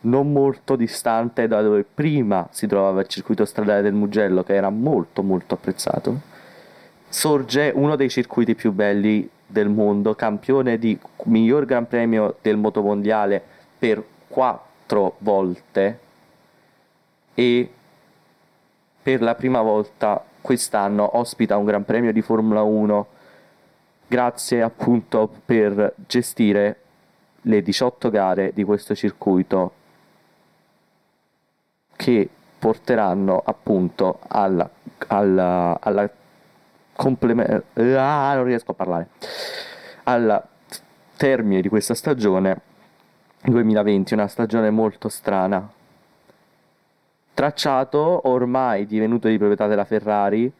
non 0.00 0.32
molto 0.32 0.76
distante 0.76 1.48
da 1.48 1.60
dove 1.60 1.84
prima 1.84 2.46
si 2.50 2.66
trovava 2.66 3.00
il 3.00 3.08
circuito 3.08 3.44
stradale 3.44 3.82
del 3.82 3.94
Mugello, 3.94 4.44
che 4.44 4.54
era 4.54 4.70
molto 4.70 5.22
molto 5.22 5.54
apprezzato, 5.54 6.20
sorge 7.08 7.72
uno 7.74 7.96
dei 7.96 8.08
circuiti 8.08 8.54
più 8.54 8.72
belli 8.72 9.28
del 9.46 9.68
mondo, 9.68 10.14
campione 10.14 10.78
di 10.78 10.98
miglior 11.24 11.64
Gran 11.64 11.88
Premio 11.88 12.36
del 12.42 12.56
motomondiale 12.56 13.42
per 13.78 14.04
quattro 14.28 15.16
volte 15.18 15.98
e 17.34 17.70
per 19.02 19.22
la 19.22 19.34
prima 19.34 19.62
volta 19.62 20.22
quest'anno 20.40 21.16
ospita 21.16 21.56
un 21.56 21.64
Gran 21.64 21.84
Premio 21.84 22.12
di 22.12 22.20
Formula 22.20 22.62
1 22.62 23.06
grazie 24.06 24.62
appunto 24.62 25.30
per 25.44 25.94
gestire 26.06 26.80
le 27.42 27.62
18 27.62 28.10
gare 28.10 28.52
di 28.52 28.64
questo 28.64 28.94
circuito 28.94 29.72
che 31.98 32.28
porteranno 32.58 33.42
appunto 33.44 34.20
alla, 34.28 34.70
alla, 35.08 35.76
alla 35.80 36.08
complemento 36.92 37.64
ah, 37.96 38.34
non 38.34 38.44
riesco 38.44 38.70
a 38.70 38.74
parlare 38.74 39.08
al 40.04 40.42
termine 41.16 41.60
di 41.60 41.68
questa 41.68 41.94
stagione 41.94 42.60
2020, 43.42 44.14
una 44.14 44.28
stagione 44.28 44.70
molto 44.70 45.08
strana. 45.08 45.68
Tracciato 47.34 48.28
ormai 48.28 48.86
divenuto 48.86 49.28
di 49.28 49.36
proprietà 49.36 49.66
della 49.66 49.84
Ferrari 49.84 50.50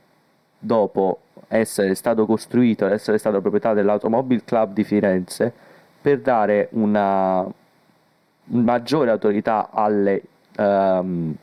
dopo 0.59 1.21
essere 1.49 1.95
stato 1.95 2.27
costruito 2.27 2.87
ed 2.87 2.93
essere 2.93 3.19
stato 3.19 3.41
proprietà 3.41 3.73
dell'Automobile 3.73 4.43
Club 4.45 4.73
di 4.73 4.85
Firenze 4.85 5.53
per 6.01 6.21
dare 6.21 6.69
una 6.73 7.47
maggiore 8.45 9.11
autorità 9.11 9.71
alle 9.73 10.23
um, 10.59 11.35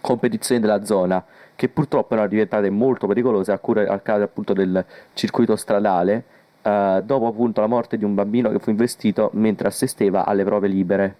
competizioni 0.00 0.60
della 0.60 0.84
zona 0.84 1.24
che 1.54 1.68
purtroppo 1.68 2.14
erano 2.14 2.28
diventate 2.28 2.68
molto 2.68 3.06
pericolose 3.06 3.50
a 3.50 3.58
causa 3.58 4.24
appunto 4.24 4.52
del 4.52 4.84
circuito 5.14 5.56
stradale 5.56 6.24
eh, 6.66 7.02
dopo 7.04 7.28
appunto 7.28 7.60
la 7.60 7.68
morte 7.68 7.96
di 7.96 8.04
un 8.04 8.14
bambino 8.14 8.50
che 8.50 8.58
fu 8.58 8.70
investito 8.70 9.30
mentre 9.34 9.68
assisteva 9.68 10.26
alle 10.26 10.42
prove 10.42 10.66
libere. 10.66 11.16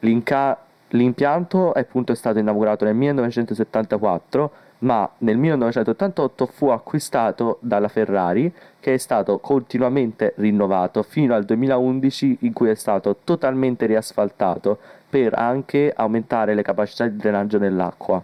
L'inca- 0.00 0.56
l'impianto 0.88 1.72
appunto 1.72 2.12
è 2.12 2.14
stato 2.14 2.38
inaugurato 2.38 2.84
nel 2.84 2.94
1974, 2.94 4.50
ma 4.78 5.08
nel 5.18 5.36
1988 5.36 6.46
fu 6.46 6.68
acquistato 6.68 7.58
dalla 7.60 7.88
Ferrari, 7.88 8.52
che 8.78 8.94
è 8.94 8.98
stato 8.98 9.38
continuamente 9.38 10.34
rinnovato 10.36 11.02
fino 11.02 11.34
al 11.34 11.44
2011 11.44 12.38
in 12.40 12.52
cui 12.52 12.68
è 12.68 12.74
stato 12.74 13.16
totalmente 13.24 13.86
riasfaltato 13.86 14.78
per 15.12 15.34
anche 15.34 15.92
aumentare 15.94 16.54
le 16.54 16.62
capacità 16.62 17.06
di 17.06 17.18
drenaggio 17.18 17.58
dell'acqua. 17.58 18.22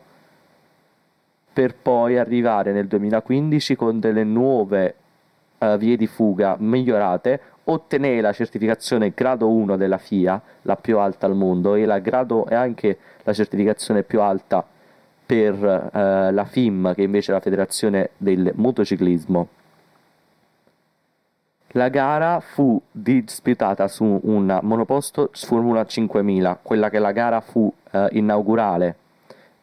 Per 1.52 1.74
poi 1.74 2.16
arrivare 2.16 2.72
nel 2.72 2.86
2015 2.86 3.76
con 3.76 4.00
delle 4.00 4.24
nuove 4.24 4.94
uh, 5.58 5.76
vie 5.76 5.98
di 5.98 6.06
fuga 6.06 6.56
migliorate, 6.58 7.40
ottenere 7.64 8.22
la 8.22 8.32
certificazione 8.32 9.12
grado 9.14 9.50
1 9.50 9.76
della 9.76 9.98
FIA, 9.98 10.40
la 10.62 10.76
più 10.76 10.96
alta 10.96 11.26
al 11.26 11.34
mondo, 11.34 11.74
e 11.74 11.84
la 11.84 11.98
grado 11.98 12.46
è 12.46 12.54
anche 12.54 12.96
la 13.22 13.34
certificazione 13.34 14.02
più 14.02 14.22
alta 14.22 14.64
per 15.26 15.54
uh, 15.62 16.32
la 16.32 16.46
FIM, 16.46 16.94
che 16.94 17.02
invece 17.02 17.32
è 17.32 17.34
la 17.34 17.40
federazione 17.40 18.12
del 18.16 18.50
motociclismo. 18.54 19.48
La 21.72 21.88
gara 21.90 22.40
fu 22.40 22.80
disputata 22.90 23.88
su 23.88 24.20
un 24.22 24.58
monoposto 24.62 25.28
Formula 25.34 25.84
5000, 25.84 26.60
quella 26.62 26.88
che 26.88 26.98
la 26.98 27.12
gara 27.12 27.40
fu 27.40 27.70
uh, 27.90 28.06
inaugurale 28.12 28.96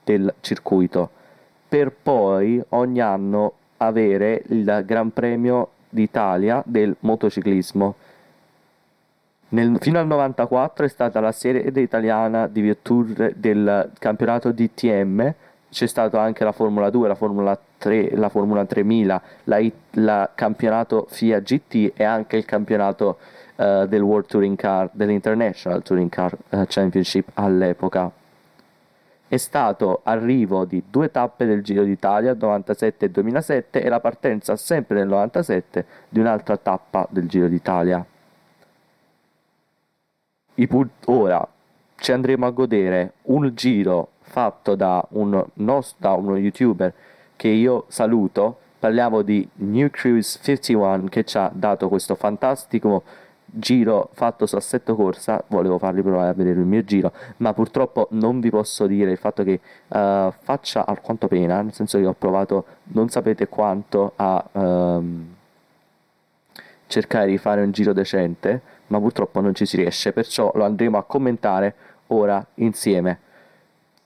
del 0.03 0.31
circuito, 0.41 1.09
per 1.67 1.91
poi 1.91 2.63
ogni 2.69 3.01
anno 3.01 3.53
avere 3.77 4.43
il 4.49 4.83
Gran 4.85 5.11
Premio 5.13 5.69
d'Italia 5.89 6.61
del 6.63 6.95
motociclismo. 6.99 7.95
Nel, 9.49 9.77
fino 9.79 9.97
al 9.97 10.05
94 10.05 10.85
è 10.85 10.89
stata 10.89 11.19
la 11.19 11.31
sede 11.31 11.81
italiana 11.81 12.45
di 12.45 12.61
Virtù 12.61 13.03
del 13.35 13.91
campionato 13.97 14.51
DTM, 14.51 15.33
c'è 15.69 15.87
stata 15.87 16.21
anche 16.21 16.43
la 16.43 16.51
Formula 16.51 16.89
2, 16.89 17.07
la 17.07 17.15
Formula 17.15 17.59
3, 17.77 18.15
la 18.15 18.29
Formula 18.29 18.65
3000, 18.65 19.21
la, 19.43 19.61
la 19.91 20.31
campionato 20.33 21.07
FIA 21.09 21.39
GT 21.39 21.91
e 21.95 22.03
anche 22.03 22.37
il 22.37 22.45
campionato 22.45 23.17
uh, 23.55 23.85
del 23.85 24.01
World 24.01 24.27
Touring 24.27 24.57
Car, 24.57 24.89
dell'International 24.93 25.81
Touring 25.83 26.09
Car 26.09 26.35
uh, 26.49 26.63
Championship 26.67 27.29
all'epoca 27.33 28.11
è 29.27 29.37
stato 29.37 30.01
arrivo 30.03 30.65
di 30.65 30.83
due 30.89 31.09
tappe 31.09 31.45
del 31.45 31.63
Giro 31.63 31.83
d'Italia 31.83 32.35
97 32.39 33.05
e 33.05 33.09
2007 33.09 33.81
e 33.81 33.89
la 33.89 33.99
partenza 33.99 34.55
sempre 34.55 34.97
nel 34.97 35.07
97 35.07 35.85
di 36.09 36.19
un'altra 36.19 36.57
tappa 36.57 37.07
del 37.09 37.27
Giro 37.27 37.47
d'Italia. 37.47 38.05
Ora 41.05 41.47
ci 41.95 42.11
andremo 42.11 42.45
a 42.45 42.51
godere 42.51 43.13
un 43.23 43.51
giro 43.55 44.09
fatto 44.27 44.75
da, 44.75 45.05
un 45.11 45.43
nost- 45.55 45.95
da 45.97 46.13
uno 46.13 46.37
youtuber 46.37 46.93
che 47.35 47.47
io 47.47 47.85
saluto, 47.87 48.57
parliamo 48.79 49.21
di 49.21 49.47
New 49.55 49.89
Cruise 49.89 50.39
51 50.41 51.05
che 51.09 51.23
ci 51.23 51.37
ha 51.37 51.49
dato 51.53 51.87
questo 51.89 52.15
fantastico 52.15 53.03
giro 53.45 54.09
fatto 54.13 54.45
su 54.45 54.55
assetto 54.55 54.95
corsa, 54.95 55.41
volevo 55.47 55.77
farvi 55.77 56.01
provare 56.01 56.29
a 56.29 56.33
vedere 56.33 56.59
il 56.59 56.65
mio 56.65 56.83
giro, 56.83 57.11
ma 57.37 57.53
purtroppo 57.53 58.07
non 58.11 58.39
vi 58.39 58.49
posso 58.49 58.85
dire 58.85 59.11
il 59.11 59.17
fatto 59.17 59.43
che 59.43 59.59
uh, 59.87 60.31
faccia 60.31 60.85
alquanto 60.85 61.27
pena, 61.27 61.61
nel 61.61 61.73
senso 61.73 61.97
che 61.97 62.05
ho 62.05 62.15
provato 62.17 62.65
non 62.85 63.09
sapete 63.09 63.47
quanto 63.47 64.13
a 64.15 64.43
um, 64.51 65.33
cercare 66.87 67.27
di 67.27 67.37
fare 67.37 67.61
un 67.61 67.71
giro 67.71 67.93
decente, 67.93 68.61
ma 68.87 68.99
purtroppo 68.99 69.39
non 69.39 69.55
ci 69.55 69.65
si 69.65 69.77
riesce, 69.77 70.11
perciò 70.11 70.51
lo 70.53 70.65
andremo 70.65 70.97
a 70.97 71.03
commentare 71.03 71.75
ora 72.07 72.45
insieme, 72.55 73.19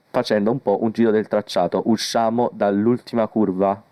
facendo 0.10 0.52
un 0.52 0.62
po' 0.62 0.84
un 0.84 0.92
giro 0.92 1.12
del 1.12 1.28
tracciato. 1.28 1.84
Usciamo 1.86 2.50
dall'ultima 2.54 3.28
curva 3.28 3.84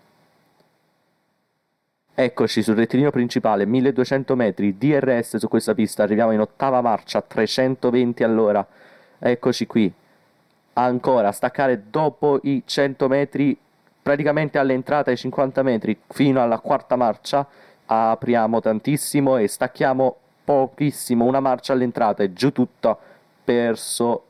Eccoci 2.20 2.64
sul 2.64 2.74
rettilineo 2.74 3.12
principale, 3.12 3.64
1200 3.64 4.34
metri, 4.34 4.76
DRS 4.76 5.36
su 5.36 5.46
questa 5.46 5.72
pista, 5.72 6.02
arriviamo 6.02 6.32
in 6.32 6.40
ottava 6.40 6.80
marcia, 6.80 7.22
320 7.22 8.24
all'ora. 8.24 8.66
Eccoci 9.20 9.68
qui. 9.68 9.92
Ancora, 10.72 11.30
staccare 11.30 11.84
dopo 11.90 12.40
i 12.42 12.64
100 12.66 13.06
metri, 13.06 13.56
praticamente 14.02 14.58
all'entrata 14.58 15.10
ai 15.10 15.16
50 15.16 15.62
metri, 15.62 15.96
fino 16.08 16.42
alla 16.42 16.58
quarta 16.58 16.96
marcia, 16.96 17.46
apriamo 17.86 18.60
tantissimo 18.60 19.36
e 19.36 19.46
stacchiamo 19.46 20.16
pochissimo, 20.42 21.24
una 21.24 21.38
marcia 21.38 21.72
all'entrata 21.72 22.24
e 22.24 22.32
giù 22.32 22.50
tutta 22.50 22.98
verso 23.44 24.24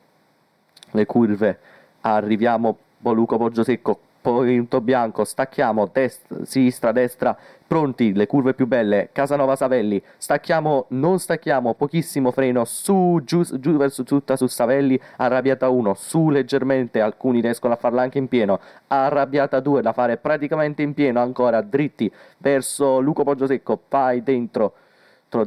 le 0.90 1.06
curve. 1.06 1.58
Arriviamo 2.00 2.76
Boluco 2.98 3.36
Poggio 3.36 3.64
Secco 3.64 4.00
punto 4.20 4.80
bianco, 4.80 5.24
stacchiamo, 5.24 5.88
destra, 5.92 6.44
sinistra, 6.44 6.92
destra, 6.92 7.36
pronti, 7.66 8.12
le 8.12 8.26
curve 8.26 8.54
più 8.54 8.66
belle, 8.66 9.10
Casanova 9.12 9.56
Savelli, 9.56 10.02
stacchiamo, 10.16 10.86
non 10.88 11.18
stacchiamo, 11.18 11.74
pochissimo 11.74 12.30
freno, 12.30 12.64
su, 12.64 13.20
giù, 13.24 13.42
giù 13.42 13.76
verso 13.76 14.02
tutta 14.02 14.36
su 14.36 14.46
Savelli, 14.46 15.00
arrabbiata 15.16 15.68
1, 15.68 15.94
su 15.94 16.30
leggermente, 16.30 17.00
alcuni 17.00 17.40
riescono 17.40 17.74
a 17.74 17.76
farla 17.76 18.02
anche 18.02 18.18
in 18.18 18.28
pieno, 18.28 18.60
arrabbiata 18.88 19.60
2, 19.60 19.82
da 19.82 19.92
fare 19.92 20.16
praticamente 20.16 20.82
in 20.82 20.94
pieno, 20.94 21.20
ancora 21.20 21.60
dritti, 21.62 22.10
verso 22.38 23.00
Luco 23.00 23.22
Poggiosecco, 23.24 23.82
vai 23.88 24.22
dentro, 24.22 24.74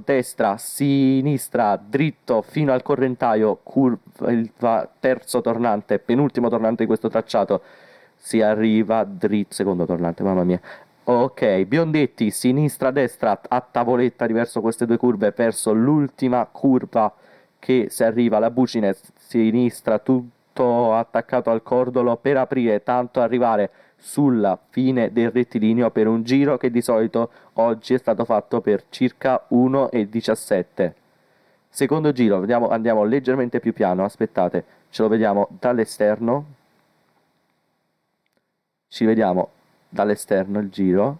destra, 0.03 0.57
sinistra, 0.57 1.75
dritto 1.75 2.41
fino 2.41 2.71
al 2.71 2.83
correntaio, 2.83 3.59
curva, 3.63 4.89
terzo 4.99 5.41
tornante, 5.41 5.99
penultimo 5.99 6.49
tornante 6.49 6.83
di 6.83 6.87
questo 6.87 7.09
tracciato, 7.09 7.61
si 8.15 8.41
arriva 8.41 9.03
dritto, 9.03 9.53
secondo 9.53 9.85
tornante, 9.85 10.23
mamma 10.23 10.43
mia. 10.43 10.59
Ok, 11.03 11.63
biondetti, 11.63 12.29
sinistra, 12.29 12.91
destra, 12.91 13.41
a 13.47 13.61
tavoletta 13.61 14.27
diverso 14.27 14.61
queste 14.61 14.85
due 14.85 14.97
curve 14.97 15.33
verso 15.35 15.73
l'ultima 15.73 16.45
curva 16.45 17.13
che 17.57 17.87
si 17.89 18.03
arriva 18.03 18.37
alla 18.37 18.51
bucine 18.51 18.95
sinistra, 19.15 19.97
tutto 19.99 20.39
attaccato 20.53 21.49
al 21.49 21.63
cordolo 21.63 22.17
per 22.17 22.37
aprire, 22.37 22.83
tanto 22.83 23.21
arrivare 23.21 23.69
sulla 23.97 24.57
fine 24.69 25.11
del 25.11 25.31
rettilineo 25.31 25.91
per 25.91 26.07
un 26.07 26.23
giro 26.23 26.57
che 26.57 26.71
di 26.71 26.81
solito 26.81 27.29
oggi 27.53 27.93
è 27.93 27.97
stato 27.97 28.25
fatto 28.25 28.59
per 28.59 28.83
circa 28.89 29.45
1,17. 29.51 30.93
Secondo 31.69 32.11
giro, 32.11 32.39
vediamo, 32.39 32.69
andiamo 32.69 33.03
leggermente 33.03 33.59
più 33.59 33.73
piano, 33.73 34.03
aspettate, 34.03 34.63
ce 34.89 35.01
lo 35.03 35.07
vediamo 35.07 35.47
dall'esterno, 35.59 36.45
ci 38.87 39.05
vediamo 39.05 39.49
dall'esterno 39.87 40.59
il 40.59 40.69
giro, 40.69 41.17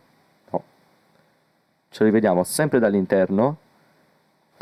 no, 0.50 0.64
ce 1.90 2.00
lo 2.00 2.06
rivediamo 2.06 2.44
sempre 2.44 2.80
dall'interno 2.80 3.58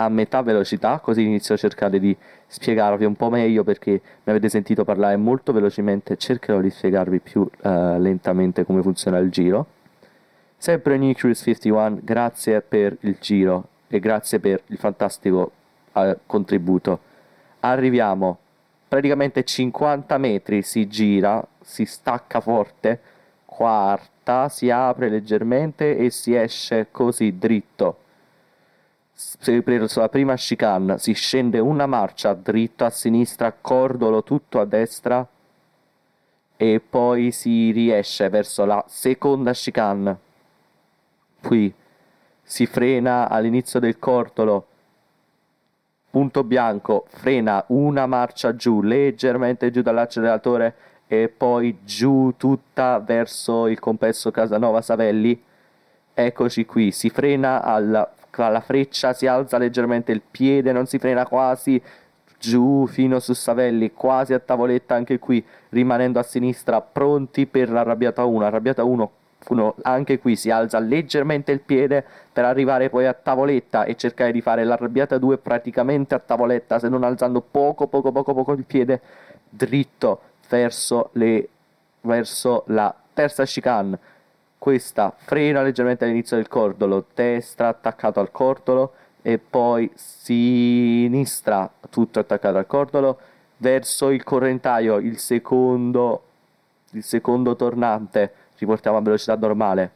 a 0.02 0.08
metà 0.08 0.42
velocità, 0.42 1.00
così 1.00 1.24
inizio 1.24 1.56
a 1.56 1.58
cercare 1.58 2.00
di 2.00 2.16
spiegarvi 2.48 3.04
un 3.04 3.16
po' 3.16 3.30
meglio 3.30 3.64
perché 3.64 3.92
mi 3.92 4.00
avete 4.32 4.48
sentito 4.48 4.86
parlare 4.86 5.18
molto 5.18 5.52
velocemente, 5.52 6.16
cercherò 6.16 6.62
di 6.62 6.70
spiegarvi 6.70 7.20
più 7.20 7.42
uh, 7.42 7.50
lentamente 7.98 8.64
come 8.64 8.82
funziona 8.82 9.18
il 9.18 9.30
giro. 9.30 9.66
Sempre 10.56 10.98
New 10.98 11.12
Cruise 11.14 11.44
51, 11.44 12.00
grazie 12.02 12.62
per 12.62 12.96
il 13.02 13.18
giro 13.20 13.68
e 13.88 14.00
grazie 14.00 14.40
per 14.40 14.62
il 14.68 14.78
fantastico 14.78 15.52
uh, 15.92 16.18
contributo. 16.26 17.00
Arriviamo 17.60 18.38
praticamente 18.88 19.44
50 19.44 20.18
metri, 20.18 20.62
si 20.62 20.88
gira 20.88 21.46
si 21.62 21.84
stacca 21.84 22.40
forte, 22.40 23.00
quarta, 23.44 24.48
si 24.48 24.70
apre 24.70 25.10
leggermente 25.10 25.98
e 25.98 26.10
si 26.10 26.34
esce 26.34 26.88
così 26.90 27.38
dritto. 27.38 28.08
Preso 29.42 30.00
la 30.00 30.08
prima 30.08 30.36
chicane 30.36 30.98
si 30.98 31.12
scende 31.12 31.60
una 31.60 31.86
marcia 31.86 32.34
dritto 32.34 32.86
a 32.86 32.90
sinistra, 32.90 33.52
cordolo 33.52 34.24
tutto 34.24 34.62
a 34.62 34.66
destra 34.66 35.28
e 36.56 36.80
poi 36.80 37.32
si 37.32 37.72
riesce 37.72 38.30
verso 38.30 38.64
la 38.64 38.82
seconda 38.88 39.52
chicane. 39.52 40.18
Qui 41.42 41.74
si 42.42 42.66
frena 42.66 43.28
all'inizio 43.28 43.82
del 43.82 44.00
cordolo 44.00 44.68
punto 46.10 46.46
bianco, 46.46 47.06
frena 47.10 47.66
una 47.68 48.08
marcia 48.08 48.56
giù, 48.56 48.82
leggermente 48.82 49.70
giù 49.70 49.82
dall'acceleratore 49.82 50.76
e 51.08 51.28
poi 51.28 51.80
giù 51.84 52.36
tutta 52.38 53.00
verso 53.00 53.68
il 53.68 53.80
complesso 53.80 54.32
Casanova 54.32 54.82
Savelli. 54.82 55.44
Eccoci 56.14 56.66
qui, 56.66 56.92
si 56.92 57.10
frena 57.10 57.62
alla, 57.62 58.10
alla 58.44 58.62
freccia, 58.62 59.14
si 59.14 59.28
alza 59.28 59.58
leggermente 59.58 60.12
il 60.12 60.22
piede, 60.30 60.72
non 60.72 60.86
si 60.86 61.00
frena 61.00 61.26
quasi, 61.26 61.82
giù 62.40 62.88
fino 62.88 63.20
su 63.20 63.34
Savelli, 63.34 63.94
quasi 63.94 64.34
a 64.34 64.40
tavoletta 64.40 64.96
anche 64.96 65.20
qui, 65.20 65.44
rimanendo 65.70 66.20
a 66.20 66.24
sinistra, 66.24 66.82
pronti 66.82 67.46
per 67.46 67.70
l'arrabbiata 67.70 68.24
1. 68.24 68.46
Arrabbiata 68.46 68.84
1 68.84 69.12
uno 69.48 69.76
anche 69.84 70.20
qui 70.20 70.36
si 70.36 70.52
alza 70.52 70.80
leggermente 70.80 71.54
il 71.54 71.62
piede 71.62 72.04
per 72.32 72.44
arrivare 72.44 72.90
poi 72.90 73.06
a 73.06 73.14
tavoletta 73.14 73.86
e 73.86 73.96
cercare 73.96 74.34
di 74.34 74.42
fare 74.42 74.66
l'arrabbiata 74.66 75.18
2 75.18 75.38
praticamente 75.38 76.14
a 76.14 76.20
tavoletta, 76.20 76.78
se 76.78 76.90
non 76.90 77.04
alzando 77.04 77.42
poco 77.42 77.88
poco 77.88 78.12
poco 78.12 78.34
poco 78.34 78.52
il 78.52 78.66
piede 78.66 79.02
dritto 79.50 80.22
verso, 80.50 81.10
le, 81.14 81.48
verso 82.02 82.64
la 82.68 82.94
terza 83.14 83.46
chicane. 83.46 83.98
Questa 84.60 85.14
frena 85.16 85.62
leggermente 85.62 86.04
all'inizio 86.04 86.36
del 86.36 86.50
cordolo, 86.50 87.06
destra 87.16 87.70
attaccato 87.70 88.20
al 88.20 88.30
cordolo 88.30 88.92
e 89.22 89.38
poi 89.38 89.90
sinistra 89.96 91.72
tutto 91.90 92.20
attaccato 92.20 92.58
al 92.58 92.68
cordolo 92.68 93.20
verso 93.56 94.10
il 94.10 94.22
correntaio, 94.26 94.98
il 94.98 95.18
secondo, 95.18 96.24
il 96.92 97.04
secondo 97.04 97.56
tornante, 97.56 98.34
riportiamo 98.58 98.98
a 98.98 99.02
velocità 99.02 99.38
normale. 99.38 99.92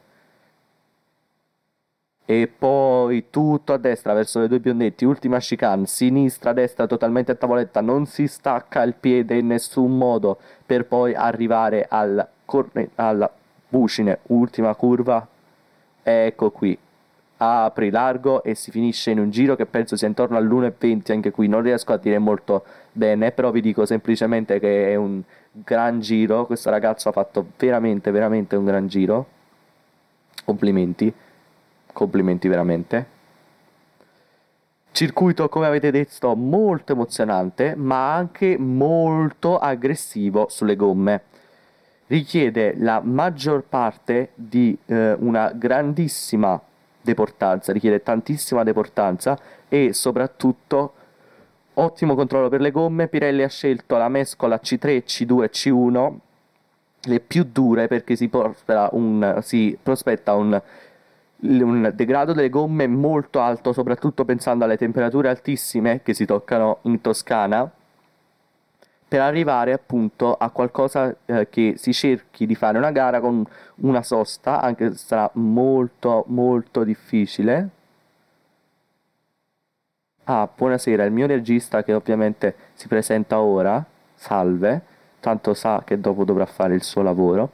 E 2.26 2.47
poi 2.47 3.26
tutto 3.30 3.73
a 3.73 3.78
destra 3.78 4.13
verso 4.13 4.39
le 4.39 4.47
due 4.47 4.62
biondetti, 4.62 5.04
ultima 5.04 5.39
chicane, 5.39 5.88
sinistra, 5.88 6.54
destra 6.54 6.88
totalmente 6.88 7.34
a 7.34 7.36
tavoletta, 7.36 7.82
non 7.82 8.06
si 8.06 8.28
stacca 8.28 8.82
il 8.84 8.93
piede 8.93 9.36
in 9.36 9.47
nessun 9.47 9.97
modo 9.97 10.38
per 10.65 10.86
poi 10.86 11.13
arrivare 11.13 11.86
al 11.89 12.26
corne- 12.45 12.91
alla 12.95 13.30
bucine, 13.73 14.19
ultima 14.27 14.75
curva, 14.75 15.27
ecco 16.03 16.51
qui, 16.51 16.77
apri 17.38 17.89
largo 17.89 18.43
e 18.43 18.53
si 18.53 18.69
finisce 18.69 19.09
in 19.09 19.17
un 19.17 19.31
giro 19.31 19.55
che 19.55 19.65
penso 19.65 19.95
sia 19.95 20.07
intorno 20.07 20.38
all'1,20 20.38 21.12
anche 21.12 21.31
qui, 21.31 21.47
non 21.47 21.63
riesco 21.63 21.91
a 21.91 21.97
dire 21.97 22.19
molto 22.19 22.63
bene, 22.91 23.31
però 23.31 23.49
vi 23.49 23.62
dico 23.62 23.88
semplicemente 23.88 24.59
che 24.59 24.91
è 24.91 24.95
un 24.95 25.23
gran 25.51 25.99
giro, 26.01 26.45
questo 26.45 26.69
ragazzo 26.69 27.09
ha 27.09 27.12
fatto 27.12 27.45
veramente, 27.57 28.12
veramente 28.12 28.55
un 28.55 28.65
gran 28.65 28.88
giro, 28.88 29.25
complimenti. 30.45 31.12
Complimenti 31.93 32.47
veramente. 32.47 33.05
Circuito, 34.91 35.49
come 35.49 35.67
avete 35.67 35.91
detto, 35.91 36.36
molto 36.36 36.93
emozionante, 36.93 37.75
ma 37.75 38.13
anche 38.15 38.57
molto 38.57 39.57
aggressivo 39.57 40.47
sulle 40.49 40.75
gomme. 40.75 41.21
Richiede 42.08 42.76
la 42.78 43.02
maggior 43.04 43.63
parte 43.68 44.32
di 44.36 44.78
eh, 44.86 45.13
una 45.13 45.52
grandissima 45.52 46.60
deportanza, 47.02 47.72
richiede 47.72 48.04
tantissima 48.04 48.63
deportanza 48.63 49.38
e 49.68 49.94
soprattutto 49.94 50.94
ottimo 51.76 52.16
controllo 52.16 52.50
per 52.50 52.62
le 52.62 52.72
gomme. 52.72 53.08
Pirelli 53.08 53.44
ha 53.44 53.50
scelto 53.50 53.98
la 53.98 54.10
mescola 54.10 54.60
C3, 54.62 55.04
C2 55.06 55.44
e 55.44 55.50
C1, 55.50 56.13
le 57.06 57.20
più 57.20 57.48
dure 57.52 57.88
perché 57.88 58.16
si, 58.16 58.30
un, 58.32 59.39
si 59.42 59.78
prospetta 59.82 60.34
un 60.34 60.62
un 61.46 61.92
degrado 61.94 62.34
delle 62.34 62.50
gomme 62.50 62.88
molto 62.88 63.42
alto, 63.42 63.74
soprattutto 63.74 64.24
pensando 64.24 64.63
alle 64.63 64.78
temperature 64.78 65.28
altissime 65.28 66.02
che 66.02 66.13
si 66.13 66.26
toccano 66.26 66.80
in 66.84 67.02
Toscana, 67.02 67.70
per 69.13 69.21
arrivare 69.21 69.73
appunto 69.73 70.34
a 70.34 70.49
qualcosa 70.49 71.15
eh, 71.26 71.47
che 71.47 71.76
si 71.78 71.93
cerchi 71.93 72.47
di 72.47 72.56
fare 72.56 72.80
una 72.80 72.89
gara 72.89 73.19
con 73.19 73.45
una 73.76 74.02
sosta, 74.02 74.60
anche 74.60 74.89
se 74.93 74.97
sarà 74.97 75.30
molto 75.34 76.23
molto 76.30 76.84
difficile. 76.84 77.69
Ah, 80.23 80.49
buonasera, 80.52 81.04
il 81.04 81.12
mio 81.12 81.28
regista 81.28 81.84
che 81.84 81.93
ovviamente 81.93 82.56
si 82.73 82.88
presenta 82.88 83.39
ora, 83.39 83.86
salve, 84.15 84.82
tanto 85.19 85.54
sa 85.54 85.84
che 85.86 85.99
dopo 85.99 86.26
dovrà 86.26 86.47
fare 86.47 86.73
il 86.73 86.82
suo 86.82 87.04
lavoro. 87.04 87.52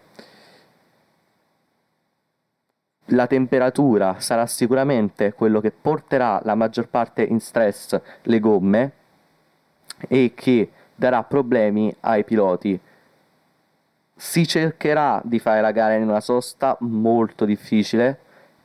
La 3.08 3.28
temperatura 3.28 4.22
sarà 4.22 4.46
sicuramente 4.46 5.34
quello 5.34 5.60
che 5.60 5.72
porterà 5.72 6.40
la 6.46 6.56
maggior 6.56 6.88
parte 6.88 7.22
in 7.22 7.42
stress 7.42 8.00
le 8.22 8.40
gomme 8.40 8.92
e 10.08 10.32
che 10.34 10.70
darà 11.00 11.24
problemi 11.24 11.96
ai 12.02 12.24
piloti. 12.26 12.78
Si 14.16 14.46
cercherà 14.46 15.22
di 15.24 15.40
fare 15.40 15.62
la 15.62 15.72
gara 15.72 15.94
in 15.94 16.04
una 16.04 16.20
sosta 16.20 16.76
molto 16.82 17.46
difficile, 17.46 18.20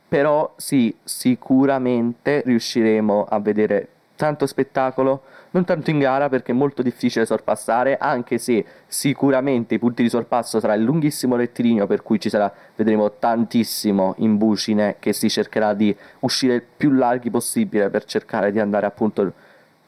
però 0.07 0.53
sì, 0.57 0.93
sicuramente 1.01 2.41
riusciremo 2.45 3.25
a 3.27 3.39
vedere 3.39 3.87
tanto 4.17 4.45
spettacolo, 4.45 5.23
non 5.51 5.63
tanto 5.63 5.89
in 5.89 5.99
gara 5.99 6.27
perché 6.27 6.51
è 6.51 6.55
molto 6.55 6.81
difficile 6.81 7.25
sorpassare, 7.25 7.97
anche 7.97 8.37
se 8.37 8.65
sicuramente 8.85 9.75
i 9.75 9.79
punti 9.79 10.03
di 10.03 10.09
sorpasso 10.09 10.59
sarà 10.59 10.73
il 10.73 10.83
lunghissimo 10.83 11.37
rettilineo 11.37 11.87
per 11.87 12.03
cui 12.03 12.19
ci 12.19 12.29
sarà, 12.29 12.53
vedremo 12.75 13.13
tantissimo 13.13 14.15
in 14.17 14.35
bucine 14.37 14.97
che 14.99 15.13
si 15.13 15.29
cercherà 15.29 15.73
di 15.73 15.95
uscire 16.19 16.61
più 16.61 16.91
larghi 16.91 17.29
possibile 17.29 17.89
per 17.89 18.03
cercare 18.03 18.51
di 18.51 18.59
andare 18.59 18.85
appunto 18.85 19.33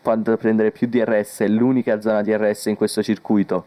quando 0.07 0.37
prendere 0.37 0.71
più 0.71 0.87
DRS, 0.87 1.41
è 1.41 1.49
l'unica 1.49 1.99
zona 1.99 2.21
DRS 2.21 2.67
in 2.67 2.77
questo 2.77 3.03
circuito. 3.03 3.65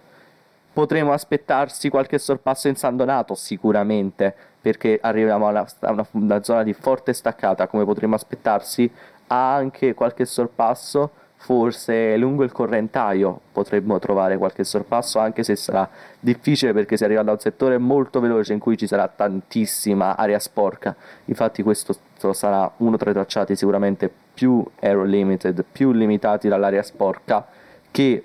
Potremo 0.73 1.13
aspettarsi 1.13 1.91
qualche 1.91 2.17
sorpasso 2.19 2.67
in 2.67 2.77
San 2.77 2.97
Donato? 2.97 3.35
Sicuramente, 3.35 4.35
perché 4.59 4.99
arriviamo 5.03 5.49
a 5.49 5.67
una, 5.81 6.07
una, 6.13 6.43
zona 6.43 6.63
di 6.63 6.73
forte 6.73 7.13
staccata, 7.13 7.67
come 7.67 7.85
potremo 7.85 8.15
aspettarsi 8.15 8.91
anche 9.27 9.93
qualche 9.93 10.25
sorpasso 10.25 11.11
forse 11.43 12.19
lungo 12.19 12.45
il 12.45 12.53
correntaio 12.53 13.41
potremmo 13.51 13.99
trovare 13.99 14.37
qualche 14.37 14.63
sorpasso 14.63 15.19
anche 15.19 15.43
se 15.43 15.57
sarà 15.57 15.89
difficile 16.21 16.75
perché 16.75 16.99
si 16.99 17.05
arriva 17.05 17.23
da 17.23 17.33
un 17.33 17.39
settore 17.39 17.79
molto 17.79 18.21
veloce 18.21 18.53
in 18.53 18.59
cui 18.59 18.77
ci 18.77 18.87
sarà 18.87 19.09
tantissima 19.09 20.17
aria 20.17 20.39
sporca. 20.39 20.95
Infatti 21.25 21.63
questo 21.63 21.97
sarà 22.33 22.71
uno 22.77 22.99
tra 22.99 23.09
i 23.09 23.15
tracciati 23.15 23.57
sicuramente 23.57 24.13
più 24.35 24.63
aero 24.81 25.03
limited 25.05 25.65
più 25.73 25.93
limitati 25.93 26.47
dall'aria 26.47 26.83
sporca 26.83 27.47
che 27.91 28.25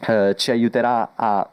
eh, 0.00 0.34
ci 0.36 0.50
aiuterà 0.50 1.10
a 1.14 1.48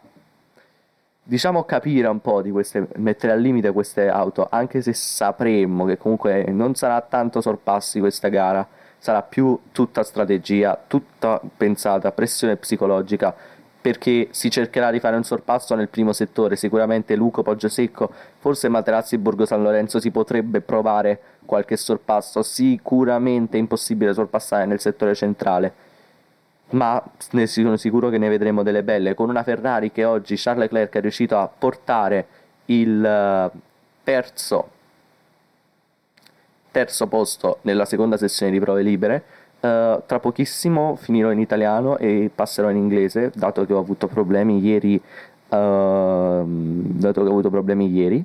diciamo 1.21 1.63
capire 1.63 2.08
un 2.08 2.21
po' 2.21 2.41
di 2.41 2.49
queste 2.49 2.88
mettere 2.95 3.34
al 3.34 3.39
limite 3.39 3.71
queste 3.71 4.10
auto 4.10 4.47
anche 4.49 4.82
se 4.82 4.93
sapremmo 4.93 5.86
che 5.86 5.97
comunque 5.97 6.45
non 6.49 6.73
sarà 6.73 6.99
tanto 7.01 7.39
sorpassi 7.39 7.99
questa 7.99 8.30
gara 8.30 8.67
sarà 9.06 9.22
più 9.22 9.56
tutta 9.72 10.02
strategia, 10.02 10.82
tutta 10.88 11.39
pensata, 11.56 12.12
pressione 12.12 12.56
psicologica, 12.56 13.36
perché 13.80 14.30
si 14.32 14.50
cercherà 14.50 14.89
di 14.89 15.00
fare 15.00 15.15
un 15.15 15.24
sorpasso 15.24 15.76
nel 15.76 15.89
primo 15.89 16.12
settore, 16.12 16.56
sicuramente 16.56 17.15
Luco 17.15 17.44
Poggiosecco, 17.44 18.12
forse 18.39 18.68
Materazzi 18.68 19.20
Borgo 19.20 19.46
San 19.46 19.62
Lorenzo 19.62 20.00
si 20.00 20.10
potrebbe 20.10 20.60
provare 20.62 21.20
qualche 21.46 21.78
sorpasso, 21.78 22.41
sicuramente 22.41 23.58
è 23.58 23.60
impossibile 23.60 24.12
sorpassare 24.12 24.65
nel 24.65 24.80
settore 24.80 25.13
centrale, 25.13 25.72
ma 26.72 27.00
ne 27.34 27.46
sono 27.46 27.78
sicuro 27.78 28.10
che 28.10 28.18
ne 28.18 28.28
vedremo 28.28 28.63
delle 28.63 28.82
belle, 28.82 29.13
con 29.13 29.30
una 29.30 29.44
Ferrari 29.44 29.91
che 29.91 30.04
oggi 30.04 30.36
Charles 30.36 30.63
Leclerc 30.63 30.96
è 30.96 31.02
riuscito 31.02 31.38
a 31.38 31.48
portare 31.48 32.26
il 32.65 33.06
eh, 33.06 33.52
terzo 34.04 34.70
terzo 36.75 37.07
posto 37.07 37.59
nella 37.61 37.85
seconda 37.85 38.17
sessione 38.17 38.51
di 38.51 38.59
prove 38.59 38.81
libere. 38.81 39.23
Uh, 39.61 40.03
tra 40.05 40.19
pochissimo 40.19 40.97
finirò 40.97 41.31
in 41.31 41.39
italiano 41.39 41.97
e 41.97 42.29
passerò 42.33 42.69
in 42.69 42.75
inglese, 42.75 43.31
dato 43.33 43.65
che 43.65 43.71
ho 43.71 43.79
avuto 43.79 44.07
problemi 44.07 44.59
ieri. 44.59 44.95
Uh, 44.95 46.43
dato 46.43 47.21
che 47.21 47.27
ho 47.27 47.31
avuto 47.31 47.49
problemi 47.49 47.89
ieri. 47.89 48.21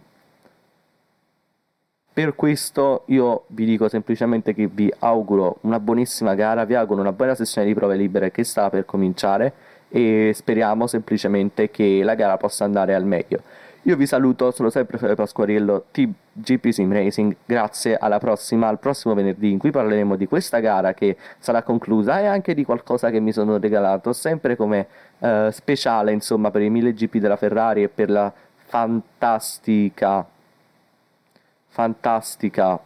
Per 2.13 2.35
questo 2.35 3.05
io 3.07 3.45
vi 3.49 3.65
dico 3.65 3.89
semplicemente 3.89 4.53
che 4.53 4.67
vi 4.67 4.93
auguro 4.99 5.59
una 5.61 5.79
buonissima 5.79 6.35
gara, 6.35 6.65
vi 6.65 6.75
auguro 6.75 7.01
una 7.01 7.13
buona 7.13 7.37
sessione 7.37 7.69
di 7.69 7.75
prove 7.75 7.95
libere 7.95 8.33
che 8.33 8.43
sta 8.43 8.69
per 8.69 8.85
cominciare 8.85 9.53
e 9.89 10.33
speriamo 10.35 10.89
semplicemente 10.89 11.71
che 11.71 12.01
la 12.03 12.17
gara 12.17 12.37
possa 12.37 12.65
andare 12.65 12.97
al 12.97 13.05
meglio. 13.05 13.43
Io 13.85 13.97
vi 13.97 14.07
saluto, 14.07 14.51
sono 14.51 14.69
sempre 14.69 14.99
Fede 14.99 15.15
Pasquariello, 15.15 15.87
TGP 15.91 16.69
Sim 16.69 16.93
Racing, 16.93 17.35
grazie 17.47 17.97
alla 17.97 18.19
prossima, 18.19 18.69
al 18.69 18.79
prossimo 18.79 19.15
venerdì 19.15 19.51
in 19.51 19.57
cui 19.57 19.71
parleremo 19.71 20.17
di 20.17 20.27
questa 20.27 20.59
gara 20.59 20.93
che 20.93 21.17
sarà 21.39 21.63
conclusa 21.63 22.21
e 22.21 22.27
anche 22.27 22.53
di 22.53 22.63
qualcosa 22.63 23.09
che 23.09 23.21
mi 23.21 23.33
sono 23.33 23.57
regalato, 23.57 24.13
sempre 24.13 24.55
come 24.55 24.87
eh, 25.21 25.49
speciale 25.51 26.13
insomma 26.13 26.51
per 26.51 26.61
i 26.61 26.69
1000 26.69 26.93
GP 26.93 27.17
della 27.17 27.37
Ferrari 27.37 27.85
e 27.85 27.89
per 27.89 28.11
la 28.11 28.31
fantastica, 28.67 30.27
fantastica 31.69 32.79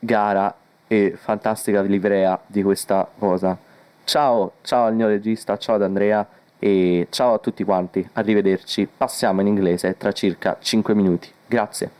gara 0.00 0.52
e 0.88 1.14
fantastica 1.16 1.80
livrea 1.80 2.40
di 2.44 2.64
questa 2.64 3.08
cosa. 3.16 3.56
Ciao, 4.02 4.54
ciao 4.62 4.86
al 4.86 4.96
mio 4.96 5.06
regista, 5.06 5.56
ciao 5.58 5.76
ad 5.76 5.82
Andrea 5.82 6.26
e 6.58 7.06
ciao 7.10 7.34
a 7.34 7.38
tutti 7.38 7.64
quanti, 7.64 8.06
arrivederci, 8.14 8.88
passiamo 8.96 9.40
in 9.40 9.46
inglese 9.46 9.96
tra 9.96 10.12
circa 10.12 10.58
5 10.60 10.94
minuti. 10.94 11.30
Grazie. 11.46 11.95